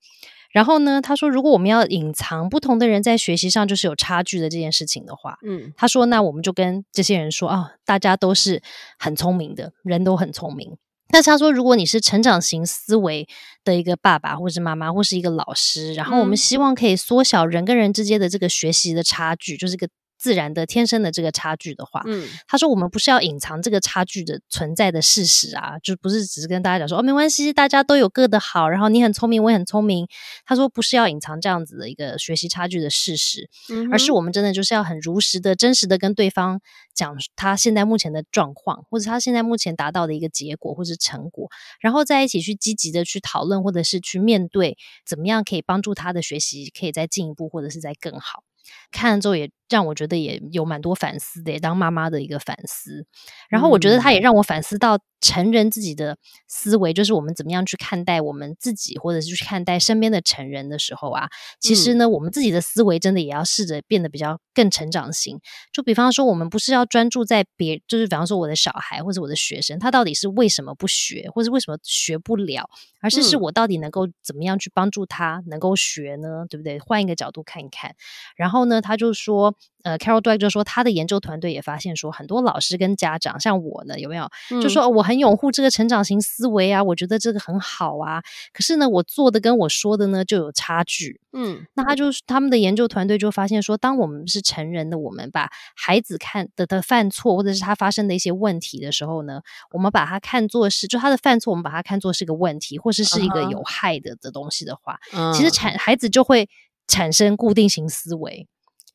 [0.56, 1.02] 然后呢？
[1.02, 8.62] 他说，如果我们要隐藏不同的人在学习上就是有差距的这件事情的话，嗯，他说，那我们就跟这些人说啊，大家都是
[8.98, 10.78] 很聪明的人，都很聪明。
[11.10, 13.28] 但是他说，如果你是成长型思维
[13.64, 19.86] 的一个爸爸，或是妈妈，或是一个老师，然后我们希望可以缩小人跟人之间的这个学习的差距，就是个。
[20.18, 30.06] 自然的、天生的这个差距的话，嗯，他说我们不是要隐藏这个差距的存在的事实啊，就不是只是跟大家讲说哦，没关系，大家都有各的好，然后你很聪明，我也很聪明。
[30.44, 33.48] 他说不是要隐藏这样子的一个学习差距的事实，
[33.92, 36.60] 而是我们真的就是要很如实的、真实的跟对方
[36.94, 41.48] 讲他现在目前的状况，或者他现在目前达到的一个结果或是成果，
[41.80, 48.42] 然后在一起去积极的去讨论，或者是去面对，怎么样可以帮助他的学习可以再进一步，或者是再更好。
[48.90, 49.50] 看了之后也。
[49.68, 53.04] 让我觉得也有蛮多反思的，当妈妈的一个反思。
[53.48, 61.28] 然后我觉得他也让我反思到成人自己的思维，就是我们怎么样去看待我们自己，或者是去看待身边的成人的时候啊。
[61.58, 65.40] 其实呢，我们自己的思维真的也要试着变得比较更成长型。
[65.72, 76.46] 就比方说，我们不是要专注在别，就是比方说我的小孩或者我的学生，他到底是为什么不学，或者为什么学不了，而是是我到底能够怎么样去帮助他能够学呢？
[76.48, 76.78] 对不对？
[76.78, 77.96] 换一个角度看一看。
[78.36, 79.56] 然后呢，他就说。
[79.86, 84.28] 呃，Carol Dweck 就说，他的研究团队也发现说，很多老师跟家长，像我呢，有没有？
[84.60, 88.22] 就说我很很拥护这个成长型思维啊，我觉得这个很好啊。
[88.52, 91.20] 可是呢，我做的跟我说的呢就有差距。
[91.32, 99.40] 嗯，那他就是他们的研究团队就发现说，当我们是成人的，我们把孩子看的的犯错，或者是他发生的一些问题的时候呢，
[99.72, 104.98] 我们把它看作是就他的犯错，我们把它看作是个问题，或是是一个有害的的东西的话，
[105.34, 106.48] 其实产孩子就会
[106.86, 108.46] 产生固定型思维。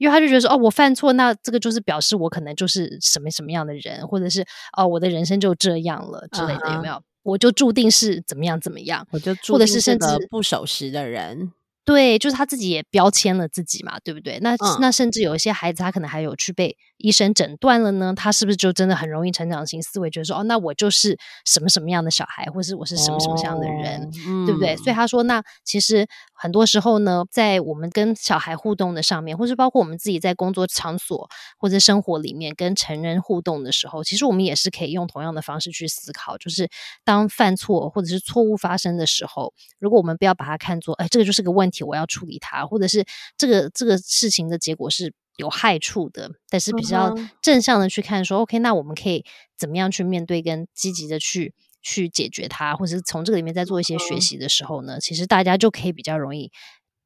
[0.02, 4.44] 因为他就觉得说，哦，我犯错，那这个就是表示我可能就是什么什么样的人，或者是
[4.76, 7.00] 哦，我的人生就这样了之类的，有没有？
[7.22, 11.52] 我就注定是怎么样怎么样，我就或者是甚至不守时的人。
[11.84, 14.38] 对，就是他自己也标签了自己嘛，对不对？
[14.42, 18.14] 那那甚至有一些孩子，他可能还有去被医生诊断了呢。
[18.16, 24.10] 他是不是就真的很容易成长型思维，觉得说哦，那我就是什么什么样的小孩，或是我是什么什么样的人，
[24.46, 24.78] 对不对？
[24.78, 26.08] 所以他说，那其实
[26.41, 36.67] 很多时候呢，在我们跟小孩互动的上面，或是包括我们自己在工作场所或者生活里面跟成人互动的时候，其实我们也是可以用同样的方式去思考，就是
[37.04, 41.84] 当犯错或者是错误发生的时候，如果我们不要把它看作，哎，这个就是个问题。
[41.84, 43.06] 我要处理它，或者是
[43.38, 49.23] 这个这个事情的结果是有害处的，但是比较正向的去看，说 OK，那我们可以
[49.58, 56.52] 怎么样去面对，跟积极的去去解决它，或者是从这个里面再做一些学习的时候呢，其实大家就可以比较容易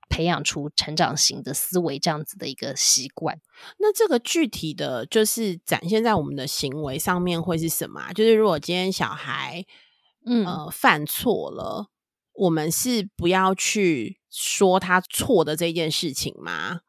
[0.09, 3.39] 培养出成长型的思维这样子的一个习惯。
[3.79, 8.13] 那这个具体的就是展现在我们的行为上面会是什么？
[8.13, 9.65] 就是如果今天小孩
[10.25, 11.89] 嗯呃犯错了。
[12.37, 16.81] 我们是不要去说他错的这件事情吗？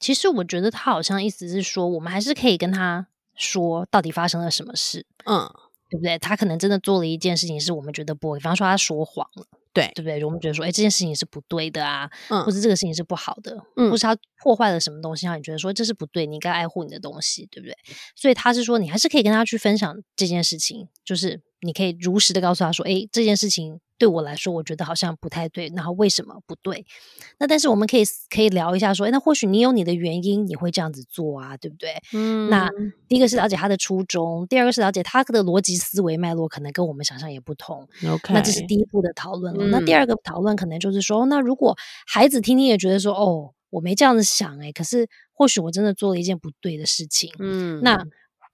[0.00, 5.48] 其实我觉得他好像意思是说，我们还是可以跟他说到底发生了什么事，嗯，
[5.94, 6.18] 对不对？
[6.18, 10.24] 他可能真的做了一件事情，是我们觉得不，比方说他说谎了，对，对不对？
[10.24, 17.76] 我们觉得说，哎，这件事情是不对的啊，嗯，或者这个事情是不好的，嗯，或是他破坏了什么东西，让你觉得说这是不对，你应该爱护你的东西，对不对？
[18.16, 23.80] 所以他是说，你还是可以跟他去分享这件事情，就是你可以如实的告诉他说，诶，这件事情。
[23.96, 25.72] 对我来说，我觉得好像不太对。
[25.74, 26.84] 然后为什么不对？
[27.38, 31.94] 那但是我们可以可以聊一下，说，哎，那或许你有你的原因，你会这样子做啊，对不对？
[32.12, 32.50] 嗯。
[32.50, 32.68] 那
[33.08, 37.88] 第一个是了解他的初衷，第二个是了解他的逻辑思维脉络，可能跟我们想象也不同。
[38.10, 38.34] OK。
[38.34, 39.64] 那这是第一步的讨论了。
[39.66, 47.32] 那第二个讨论可能就是说，那如果孩子听听也觉得说，哦，我没这样子想，哎，可是或许我真的做了一件不对的事情。
[47.38, 47.80] 嗯。
[47.80, 48.04] 那。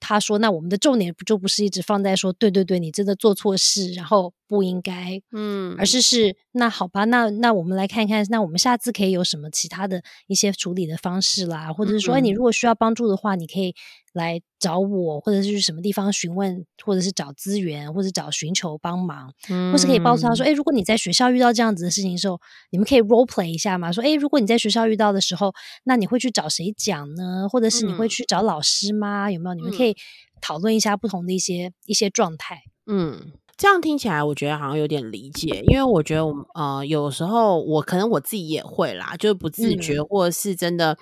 [0.01, 13.75] 他说：“那我们的重点不就不是一直放在说，对对对，你真的做错事，然后不应该，嗯，而是是那好吧，那那我们来看看，那我们下次可以有什么其他的一些处理的方式啦，或者是说，哎，你如果需要帮助的话，你可以。”
[14.13, 19.33] 来找我，或者是去什么地方询问，或者是找资源，或者找寻求帮忙，
[19.73, 23.93] 或是可以告诉他说：“哎，如果你在学校遇到这样子的事情的时候，你们可以 role play 一下嘛？
[23.93, 25.53] 说，哎，如果你在学校遇到的时候，
[25.85, 27.49] 那你会去找谁讲呢？
[27.49, 29.31] 或者是你会去找老师吗？
[29.31, 29.55] 有没有？
[29.55, 29.97] 你们可以
[30.41, 33.33] 讨论一下不同的一些一些状态。”嗯。
[33.61, 40.97] 这样听起来，我觉得好像有点理解，因为我觉得我呃，有时候我可能我自己也会啦，就是不自觉，或者是真的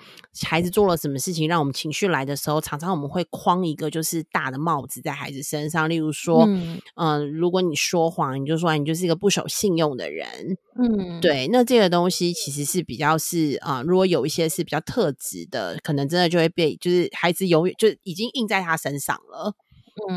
[0.45, 6.45] 孩子做了什么事情，让我们情绪来的时候，常常我们会框一个就是大的帽子在孩子身上，例如说，
[6.97, 19.53] 嗯，如果你说谎，你就说你就是一个不守信用的人，嗯，对，那这个东西其实是比较是啊，如果有一些是比较特质的，可能真的就会被就是孩子永远就已经印在他身上了。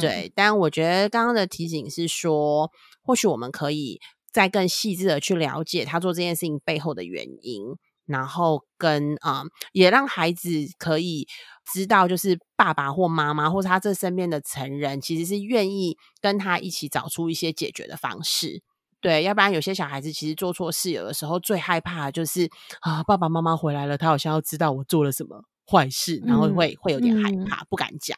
[0.01, 2.71] 对，但我觉得刚刚的提醒是说，
[3.03, 4.01] 或许我们可以
[4.33, 11.27] 再更细致的去了解他做这件事情背后的原因，然后跟啊，也让孩子可以
[11.73, 18.63] 知道，就是爸爸或妈妈或者他这身边的成人，其实是愿意跟他一起找出一些解决的方式。
[19.01, 22.49] 对，要不然有些小孩子其实做错事，有的时候最害怕就是
[22.83, 28.17] 啊，爸爸妈妈回来了，他好像要知道我做了什么坏事，然后会会有点害怕，不敢讲。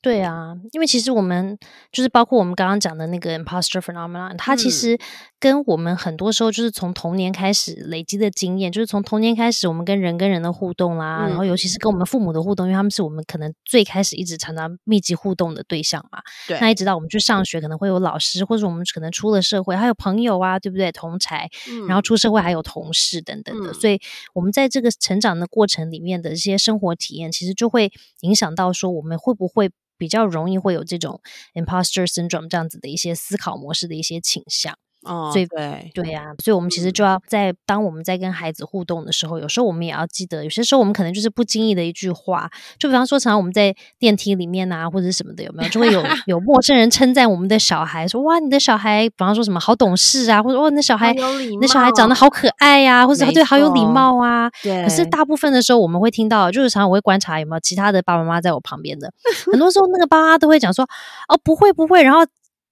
[0.00, 1.58] 对啊，因为其实我们
[1.90, 4.96] 就是包括我们刚刚讲的那个 imposter phenomenon，它其实
[5.40, 16.20] 跟我们很多时候就是从童年开始累积的经验，就是从童年开始，我们跟人跟人的互动啦，然后尤其是跟我们父母的互动，因为他们是我们可能最开始一直常常密集互动的对象嘛。
[16.46, 16.56] 对。
[16.60, 20.92] 那一直到我们去上学，可能会有老师，或者我们可能出了社会，还有朋友啊，对不对？
[20.92, 21.50] 同才，
[21.88, 24.00] 然后出社会还有同事等等的，所以
[24.32, 29.68] 我们在这个成长的过程里面的一些生活体验，其实就会影响到说我们会不会。
[29.98, 31.20] 比较容易会有这种
[31.54, 34.78] imposter syndrome 这样子的一些思考模式的一些倾向。
[35.04, 54.50] 哦，对对对呀，所以我们其实就要在当我们在跟孩子互动的时候，有时候我们也要记得，有些时候我们可能就是不经意的一句话，就比方说，常常我们在电梯里面啊，或者什么的，有没有就会有 有陌生人称赞我们的小孩，说哇，你的小孩，比方说什么好懂事啊，或者哇，你的小孩，你的小孩长得好可爱呀，或者对好有礼貌啊。
[54.62, 54.82] 对。
[54.82, 59.12] 可是大部分的时候，我们会听到，就是常常我会观察有没有其他的爸爸妈妈在我旁边的，
[59.52, 60.84] 很多时候那个爸妈都会讲说，
[61.28, 62.20] 哦，不会不会，然后。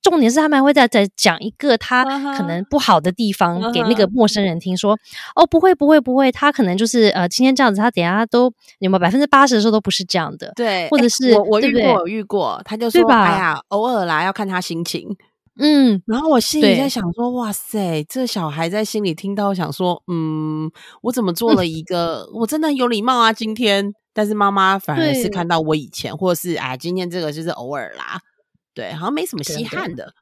[0.08, 2.04] 重点是他们还会再再讲一个他
[2.36, 4.96] 可能不好的地方给那个陌生人听，说
[5.34, 8.44] 哦不会不会不会，他可能就是呃今天这样子，他等下都
[8.78, 15.16] 有没有百分之八十的时候都不是这样的，对，或者是我我遇过我遇过，他就说哎呀偶尔啦要看他心情。
[15.58, 28.20] 嗯，然后我心里在想说，哇塞，这小孩在心里听到想说，嗯，我怎么做了一个，我真的很有礼貌啊，今天，但是妈妈反而是看到我以前，或者是哎，今天这个就是偶尔啦，
[28.76, 30.12] 对，好像没什么稀罕的，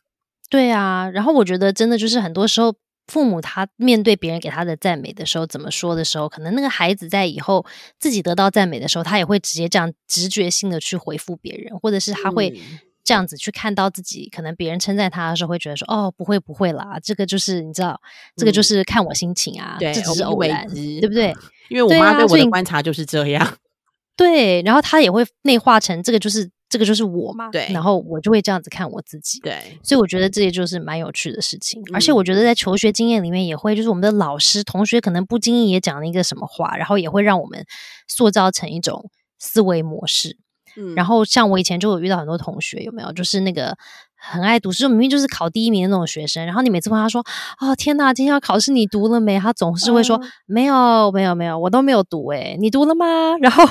[0.48, 1.10] 对啊。
[1.12, 2.74] 然后我觉得真的就是很多时候，
[3.08, 7.66] 父母他面对别人给他的赞美的时候，怎么说的时候，可能那个孩子在以后
[7.98, 12.58] 自己得到赞美的时候，他也会直接这样直觉性的去回复别人，或者是他会。
[13.06, 18.00] 这样子去看到自己，可能别人称赞他的时候，会觉得说：“哦，不会不会啦，这个就是你知道，
[18.34, 21.34] 这个就是看我心情啊，这只是偶然，对不对？
[21.68, 23.58] ”因为我妈对我的观察就是这样。
[24.16, 29.38] 对，然后他也会内化成这个就是这个就是我嘛，对，然后我就会这样子看我自己。
[29.38, 37.64] 对，所以我觉得这也就是蛮有趣的事情，而且我觉得在求学经验里面也会，就是我们的老师同学可能不经意也讲了一个什么话，然后也会让我们
[38.08, 39.08] 塑造成一种
[39.38, 40.36] 思维模式。
[40.76, 43.12] 嗯然后像我以前就有遇到很多同学，有没有？
[43.12, 43.76] 就是那个
[44.16, 46.44] 很爱读书，明明就是考第一名的那种学生。
[46.44, 47.24] 然后你每次问他说
[47.62, 53.36] ：“哦，天呐，今天要考试，你读了没？”他总是会说：“没有，没有，没有，我都没有读。”诶你读了吗？
[53.40, 53.64] 然后。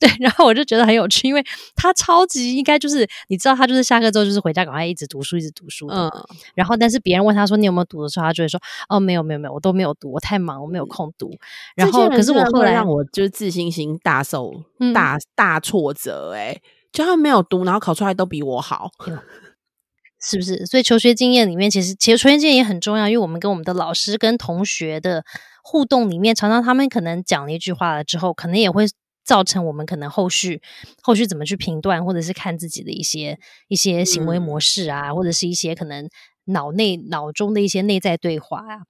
[0.00, 1.44] 对， 然后我就觉得很有趣，因为
[1.76, 5.86] 他超级应该就是你知道，他就是下课之后就是回家赶快一直读书，一直读书。
[5.88, 6.10] 嗯，
[6.54, 11.30] 然后但是别人问他说你有没有读的时候，他就会说哦没有没有没有，我都没有读，我太忙，我没有空读。
[11.76, 16.58] 然后可是我后来让我就是自信心大受大大挫折，哎，
[16.90, 18.90] 就他们没有读，然后考出来都比我好，
[20.22, 20.64] 是不是？
[20.64, 25.24] 所以求学经验里面，其实其实求学经验也很重要，因为我们跟我们的老师跟同学的
[25.62, 28.86] 互动里面，常常他们可能讲了一句话了之后，可能也会。
[29.30, 30.60] 造成我们可能后续
[31.02, 36.08] 后续怎么去评断，或者是看自己的一些一些行为模式啊，或者是一些可能
[36.46, 38.82] 脑内脑中的一些内在对话啊。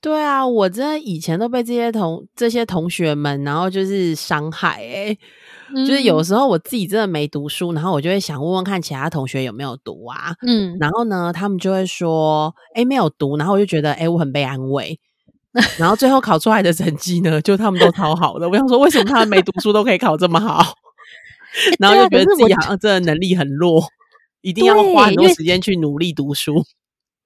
[0.00, 5.16] 对啊，我真的以前都被这些同这些同学们，然后就是伤害哎，
[5.86, 14.98] 就是有时候我自己真的没读书，然后我就会想问问看其他同学有没有读啊，嗯，然后呢，他们就会说哎没有读，然后我就觉得哎我很被安慰。
[15.78, 18.48] 然后最后考出来的成绩呢，就他们都超好的。
[18.48, 20.74] 我想说，为什么他们没读书都可以考这么好？
[21.78, 23.88] 然后就觉得自己好像真的能力很弱，
[24.42, 26.64] 一定要花很多时间去努力读书。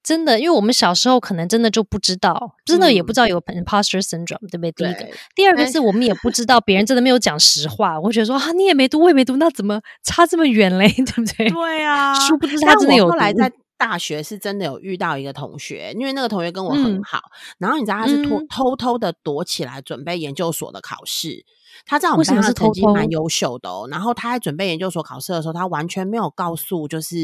[0.02, 4.72] 真的，因为我们小时候可能真的就不知道，真的也不知道有 imposter syndrome，对不对？
[4.72, 8.00] 第一个，第二个是我们也不知道别人真的没有讲实话。
[8.00, 10.88] 我觉得说啊，你也没读，我也没读，那怎么差这么远嘞？
[10.96, 11.50] 对不对？
[11.50, 13.08] 对啊，殊不知他真的有。
[13.08, 13.50] 后来在。
[13.80, 17.18] 大学是真的有遇到一个同学，因为那个同学跟我很好，
[17.56, 21.46] 然后你知道他是偷偷偷的躲起来准备研究所的考试。
[21.86, 27.16] 他在我们班上成绩蛮优秀的哦，然后他在准备研究所考试的时候，他完全没有告诉就是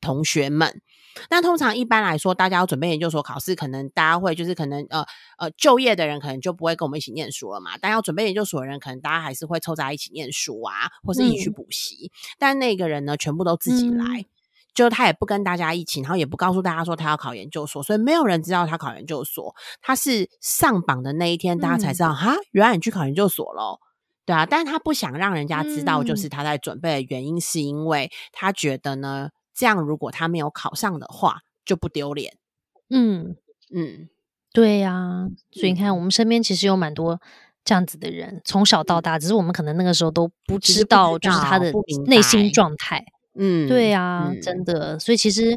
[0.00, 0.82] 同学们。
[1.28, 5.06] 但通常一般来说，大家要准备研究所考试，可能大家会就是可能呃
[5.38, 7.78] 呃就业的人可能就不会跟我们一起念书了嘛。
[7.80, 12.10] 但要准备研究所的人，可能大家还是会凑在一起念书啊，或是一起去补习。
[12.36, 14.26] 但那个人呢，全部都自己来。
[14.74, 19.54] 就他也不跟大家一起，然后也不告诉大家说他要考研究所，所以没有人知道他考研究所。
[19.80, 23.78] 他是上榜的那一天，大家才知道哈，原来你去考研究所喽，
[24.26, 24.44] 对啊。
[24.44, 32.36] 但是他不想让人家知道，就是他在准备的原因，是因为他觉得呢，这样如果他没有考上的话，就不丢脸。
[32.90, 33.36] 嗯
[33.72, 34.08] 嗯，
[34.52, 35.28] 对呀。
[35.52, 37.20] 所以你看，我们身边其实有蛮多
[37.64, 41.72] 这样子的人，从小到大，只是我们可能那个时候都不知道，就是他的
[42.06, 43.04] 内心状态。
[43.36, 45.54] 嗯，对啊，真的，所以其实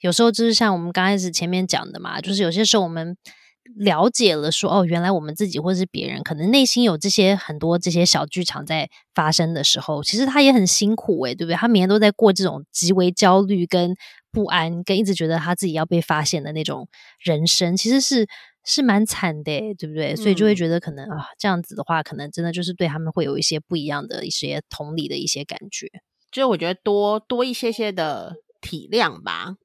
[0.00, 3.16] 有时候就是像我们刚开始前面讲的嘛，就是有些时候我们
[3.76, 11.56] 了解了说，哦，原来我们自己或者是别人，可能内心有这些很多这些小剧场在发生的时候，其实他也很辛苦诶，对不对？
[11.56, 13.94] 他每天都在过这种极为焦虑、跟
[14.32, 16.88] 不安、跟一直觉得他自己要被发现的那种
[17.20, 18.26] 人生，其实是
[18.64, 20.16] 是蛮惨的，对不对？
[20.16, 25.88] 所以就会觉得可能啊，这样子的话，可能真的就是对他们会有一些不一样的一些同理的一些感觉。
[26.30, 29.56] 就是我觉得多多一些些的体谅吧，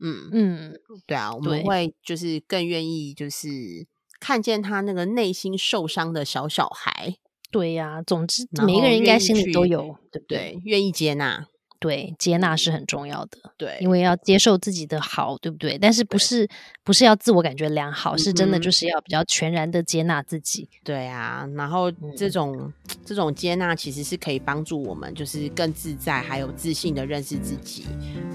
[0.00, 3.86] 嗯嗯，对啊，我们会就是更愿意就是
[4.20, 7.16] 看见他那个内心受伤的小小孩，
[7.50, 10.60] 对呀，总之每一个人应该心里都有，对不对？
[10.64, 11.46] 愿意接纳。
[11.80, 13.38] 对，接纳是很重要的。
[13.56, 15.78] 对，因为要接受自己的好，对不对？
[15.78, 16.48] 但是不是
[16.82, 20.68] 不是要自我感觉良好，是真的就是要比较全然的接纳自己。
[20.82, 22.72] 对啊，然后这种
[23.04, 27.86] 这种接纳其实是可以帮助我们，就是更自在还有自信的认识自己。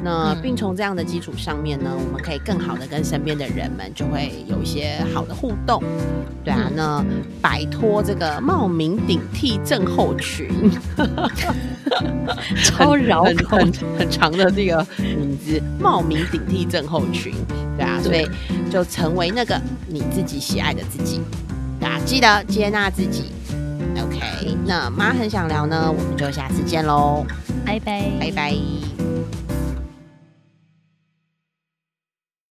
[0.02, 5.84] 那并从这样的基础上面呢，我们可以更好的跟身边的人们就会有一些好的互动。
[6.46, 7.04] 对啊，那
[7.42, 10.50] 摆脱这个冒名顶替症候群。
[12.64, 17.34] 超绕很很很长的这个名字，冒名顶替症候群，
[17.78, 18.28] 对啊，所以
[18.72, 21.22] 就成为那个你自己喜爱的自己，
[21.80, 23.32] 大家记得接纳自己。
[23.98, 27.26] OK，那妈很想聊呢，我们就下次见喽，
[27.66, 28.56] 拜拜，拜拜。